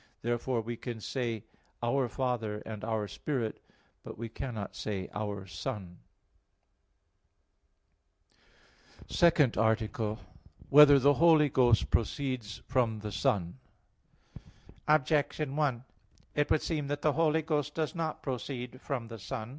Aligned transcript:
Therefore 0.23 0.61
we 0.61 0.77
can 0.77 0.99
say 0.99 1.43
"our 1.83 2.09
Father," 2.09 2.63
and 2.65 2.83
"our 2.83 3.07
Spirit"; 3.07 3.61
but 4.03 4.17
we 4.17 4.29
cannot 4.29 4.75
say 4.75 5.07
"our 5.13 5.45
Son."_______________________ 5.45 5.99
SECOND 9.15 9.57
ARTICLE 9.59 10.13
[I, 10.13 10.15
Q. 10.15 10.21
36, 10.23 10.23
Art. 10.23 10.69
2] 10.71 10.75
Whether 10.75 10.97
the 10.97 11.13
Holy 11.13 11.49
Ghost 11.49 11.91
Proceeds 11.91 12.63
from 12.67 12.97
the 13.01 13.11
Son? 13.11 13.59
Objection 14.87 15.55
1: 15.55 15.83
It 16.33 16.49
would 16.49 16.63
seem 16.63 16.87
that 16.87 17.03
the 17.03 17.13
Holy 17.13 17.43
Ghost 17.43 17.75
does 17.75 17.93
not 17.93 18.23
proceed 18.23 18.81
from 18.81 19.07
the 19.07 19.19
Son. 19.19 19.49